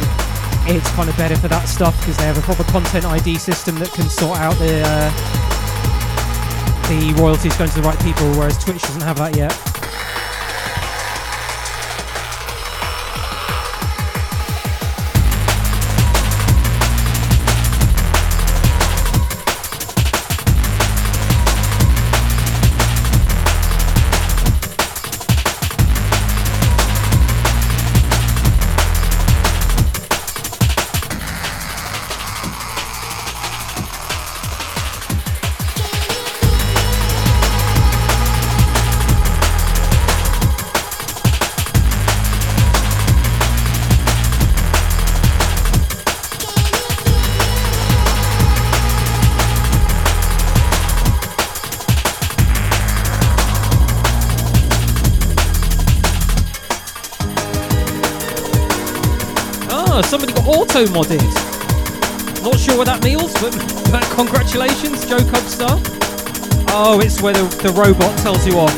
[0.68, 3.76] it's kind of better for that stuff because they have a proper content ID system
[3.80, 5.10] that can sort out the uh,
[6.90, 9.77] the royalties going to the right people, whereas Twitch doesn't have that yet.
[60.78, 62.44] Auto modded.
[62.44, 63.52] Not sure what that means, but,
[63.92, 65.82] but congratulations, Joe Cubstar.
[66.70, 68.74] Oh, it's where the, the robot tells you off.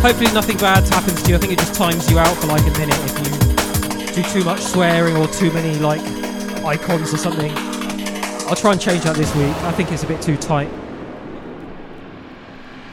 [0.00, 1.34] Hopefully, nothing bad happens to you.
[1.34, 4.44] I think it just times you out for like a minute if you do too
[4.44, 6.00] much swearing or too many like
[6.64, 7.50] icons or something.
[8.46, 9.56] I'll try and change that this week.
[9.64, 10.70] I think it's a bit too tight.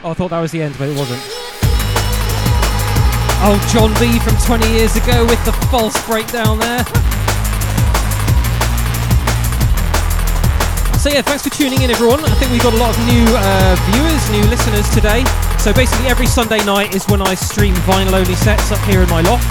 [0.02, 1.22] Oh, I thought that was the end, but it wasn't.
[3.42, 6.84] Oh, John B from 20 years ago with the false breakdown there.
[11.00, 12.20] So yeah, thanks for tuning in, everyone.
[12.20, 15.24] I think we've got a lot of new uh, viewers, new listeners today.
[15.56, 19.22] So basically, every Sunday night is when I stream vinyl-only sets up here in my
[19.24, 19.48] loft.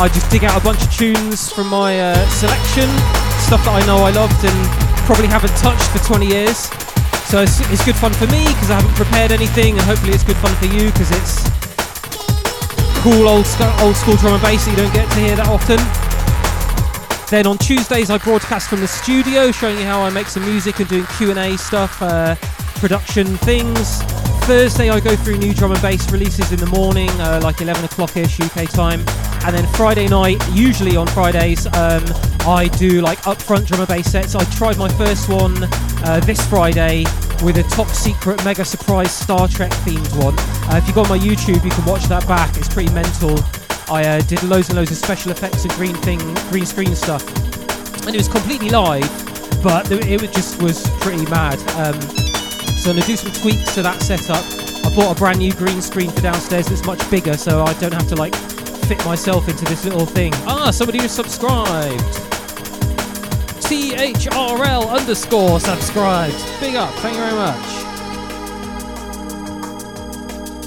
[0.00, 2.88] I just dig out a bunch of tunes from my uh, selection,
[3.36, 4.56] stuff that I know I loved and
[5.04, 6.72] probably haven't touched for 20 years.
[7.28, 10.24] So it's, it's good fun for me because I haven't prepared anything, and hopefully it's
[10.24, 11.44] good fun for you because it's
[13.04, 13.44] cool old
[13.84, 16.03] old school drum and bass that you don't get to hear that often.
[17.30, 20.78] Then on Tuesdays I broadcast from the studio, showing you how I make some music
[20.80, 22.36] and doing Q and A stuff, uh,
[22.76, 24.02] production things.
[24.44, 27.84] Thursday I go through new drum and bass releases in the morning, uh, like 11
[27.84, 29.00] o'clock ish UK time.
[29.44, 32.04] And then Friday night, usually on Fridays, um,
[32.46, 34.34] I do like upfront drum and bass sets.
[34.34, 35.56] I tried my first one
[36.04, 37.04] uh, this Friday
[37.42, 40.34] with a top secret mega surprise Star Trek themed one.
[40.70, 42.54] Uh, if you go on my YouTube, you can watch that back.
[42.58, 43.38] It's pretty mental.
[43.88, 46.18] I uh, did loads and loads of special effects and green thing,
[46.50, 47.26] green screen stuff,
[48.06, 49.08] and it was completely live,
[49.62, 51.58] but it just was pretty mad.
[51.76, 54.42] Um, so I'm gonna do some tweaks to that setup.
[54.86, 57.92] I bought a brand new green screen for downstairs that's much bigger, so I don't
[57.92, 58.34] have to like
[58.86, 60.32] fit myself into this little thing.
[60.46, 62.00] Ah, somebody who subscribed.
[63.64, 66.42] THRL underscore subscribed.
[66.60, 67.84] Big up, thank you very much.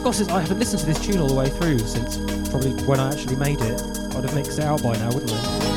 [0.04, 2.18] Gosh, I haven't listened to this tune all the way through since
[2.50, 3.82] probably when I actually made it.
[3.82, 5.68] I'd have mixed it out by now, wouldn't I?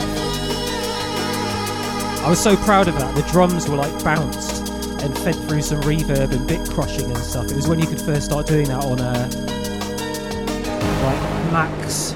[2.24, 3.14] I was so proud of that.
[3.14, 4.68] The drums were like bounced
[5.02, 7.50] and fed through some reverb and bit crushing and stuff.
[7.50, 9.28] It was when you could first start doing that on a
[11.04, 12.14] like Max.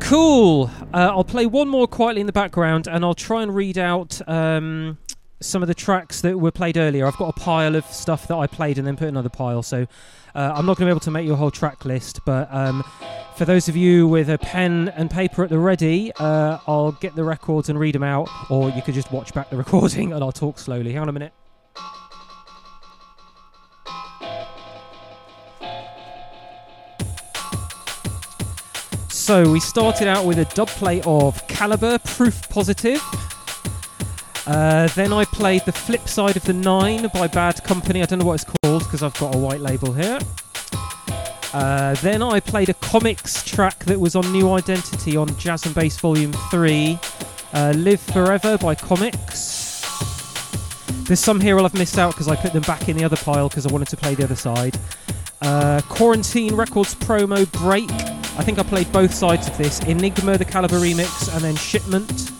[0.00, 0.70] Cool.
[0.92, 4.20] Uh, I'll play one more quietly in the background, and I'll try and read out
[4.28, 4.98] um,
[5.40, 7.06] some of the tracks that were played earlier.
[7.06, 9.86] I've got a pile of stuff that I played and then put another pile, so
[10.34, 12.20] uh, I'm not going to be able to make you a whole track list.
[12.24, 12.82] But um,
[13.36, 17.14] for those of you with a pen and paper at the ready, uh, I'll get
[17.14, 20.22] the records and read them out, or you could just watch back the recording and
[20.22, 20.92] I'll talk slowly.
[20.92, 21.32] Hang on a minute.
[29.08, 33.02] So we started out with a dub plate of Calibre, Proof Positive.
[34.46, 38.02] Uh, then I played the flip side of the Nine by Bad Company.
[38.02, 40.20] I don't know what it's called because I've got a white label here.
[41.52, 45.74] Uh, then I played a comics track that was on New Identity on Jazz and
[45.74, 46.98] Bass Volume 3.
[47.54, 49.66] Uh, Live Forever by Comics.
[51.04, 53.16] There's some here I'll have missed out because I put them back in the other
[53.16, 54.78] pile because I wanted to play the other side.
[55.40, 57.90] Uh, Quarantine Records promo break.
[57.90, 62.35] I think I played both sides of this Enigma, the Calibre remix, and then Shipment.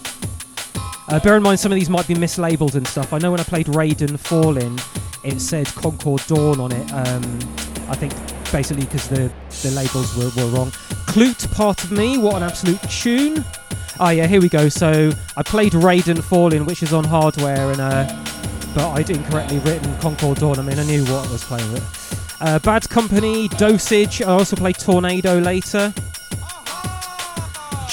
[1.09, 3.13] Uh, bear in mind, some of these might be mislabeled and stuff.
[3.13, 4.77] I know when I played Raiden Fallen,
[5.23, 6.91] it said Concord Dawn on it.
[6.91, 7.23] Um,
[7.89, 8.13] I think
[8.51, 9.31] basically because the,
[9.63, 10.71] the labels were, were wrong.
[11.07, 13.45] Clute, Part of Me, what an absolute tune.
[13.99, 14.67] Oh, yeah, here we go.
[14.69, 18.05] So I played Raiden Fallen, which is on hardware, and uh,
[18.75, 20.59] but I'd incorrectly written Concord Dawn.
[20.59, 22.37] I mean, I knew what I was playing with.
[22.41, 24.21] Uh, Bad Company, Dosage.
[24.21, 25.93] I also played Tornado later.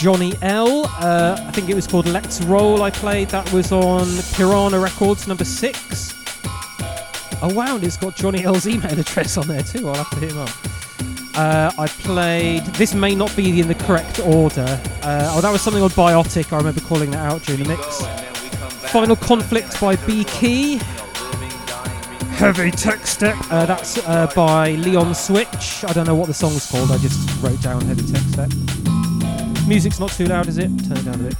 [0.05, 0.85] Johnny L.
[0.99, 2.83] Uh, I think it was called Let's Roll.
[2.83, 6.13] I played that was on Piranha Records number six.
[7.41, 9.89] Oh wow, it's got Johnny L's email address on there too.
[9.89, 10.51] I'll have to hit him up.
[11.35, 12.67] Uh, I played.
[12.75, 14.79] This may not be in the correct order.
[15.01, 16.53] Uh, oh, that was something on Biotic.
[16.53, 18.05] I remember calling that out during the mix.
[18.93, 20.83] Final Conflict by B Key.
[22.35, 23.39] Heavy Tech Step.
[23.51, 25.83] Uh, that's uh, by Leon Switch.
[25.83, 26.91] I don't know what the song's called.
[26.91, 28.74] I just wrote down Heavy Tech Step.
[29.66, 30.69] Music's not too loud, is it?
[30.86, 31.35] Turn it down a bit.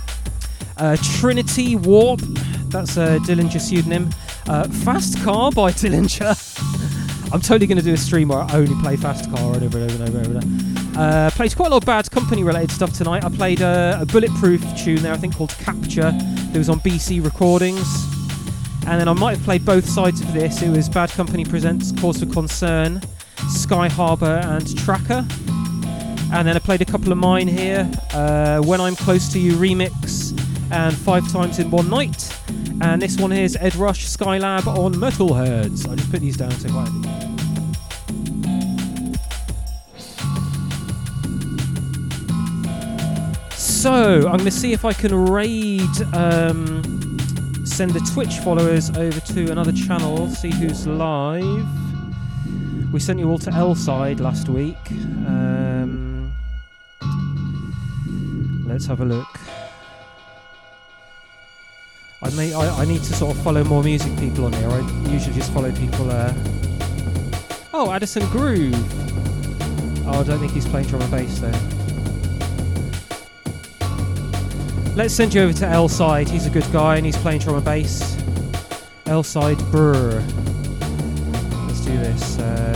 [0.77, 2.21] Uh, Trinity Warp.
[2.69, 4.11] That's a Dillinja pseudonym.
[4.49, 6.35] Uh, Fast Car by Dillinja.
[7.33, 9.75] I'm totally going to do a stream where I only play Fast Car over and
[9.75, 10.99] over and over and over.
[10.99, 13.25] Uh, played quite a lot of Bad Company related stuff tonight.
[13.25, 16.13] I played uh, a Bulletproof tune there, I think called Capture.
[16.13, 17.87] That was on BC Recordings.
[18.87, 20.63] And then I might have played both sides of this.
[20.63, 23.01] It was Bad Company Presents Cause for Concern,
[23.49, 25.27] Sky Harbour, and Tracker.
[26.33, 29.53] And then I played a couple of mine here uh, When I'm Close to You
[29.53, 30.39] remix
[30.73, 32.37] and Five Times in One Night.
[32.81, 35.89] And this one here is Ed Rush Skylab on Metalheadz.
[35.89, 37.09] I just put these down so quietly.
[43.85, 43.93] So
[44.27, 45.83] I'm going to see if I can raid,
[46.15, 46.83] um,
[47.67, 51.69] send the Twitch followers over to another channel, see who's live.
[52.93, 54.77] We sent you all to L-Side last week.
[54.91, 55.54] Um,
[58.75, 59.39] let's have a look.
[62.21, 64.69] I may I, I need to sort of follow more music people on here.
[64.69, 64.81] I
[65.13, 66.11] usually just follow people.
[66.11, 66.35] Uh...
[67.73, 68.75] Oh, Addison Groove.
[70.09, 71.53] Oh, I don't think he's playing drum and bass there.
[74.97, 76.29] Let's send you over to L-Side.
[76.29, 78.21] He's a good guy and he's playing drum and bass.
[79.07, 80.21] L-Side Brr.
[81.69, 82.41] Let's do this.
[82.41, 82.74] Um,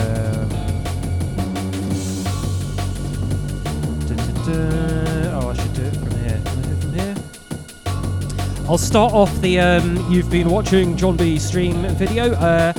[8.68, 12.32] I'll start off the um, you've been watching John B stream video.
[12.34, 12.74] Uh,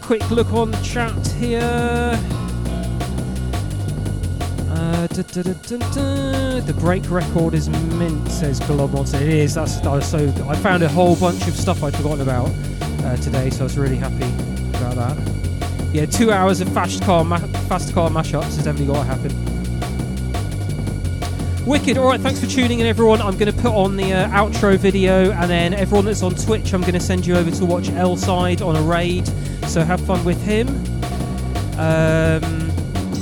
[0.00, 2.16] quick look on the chat here.
[4.70, 5.42] Uh, du- du-
[5.78, 6.60] du.
[6.60, 9.16] The break record is mint, says Glob Monster.
[9.16, 9.54] It is.
[9.54, 10.32] That's was so.
[10.48, 12.48] I found a whole bunch of stuff I'd forgotten about
[13.04, 14.28] uh, today, so I was really happy
[14.78, 15.88] about that.
[15.92, 17.38] Yeah, two hours of fast car ma-
[17.68, 19.51] fast car mashups has definitely got to happen.
[21.66, 21.96] Wicked.
[21.96, 23.22] All right, thanks for tuning in, everyone.
[23.22, 26.74] I'm going to put on the uh, outro video, and then everyone that's on Twitch,
[26.74, 29.28] I'm going to send you over to watch L-Side on a raid.
[29.68, 30.68] So have fun with him.
[31.78, 32.42] Um,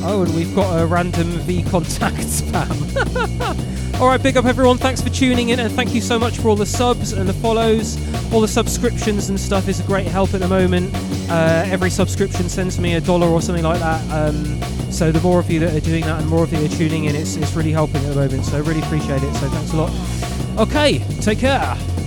[0.02, 4.00] oh, and we've got a random V contact spam.
[4.00, 4.78] all right, big up everyone.
[4.78, 7.34] Thanks for tuning in, and thank you so much for all the subs and the
[7.34, 7.98] follows,
[8.32, 10.90] all the subscriptions and stuff is a great help at the moment.
[11.28, 14.00] Uh, every subscription sends me a dollar or something like that.
[14.10, 16.68] Um, so the more of you that are doing that and more of you are
[16.68, 18.44] tuning in, it's, it's really helping at the moment.
[18.44, 19.34] So I really appreciate it.
[19.34, 20.58] So thanks a lot.
[20.58, 21.99] Okay, take care.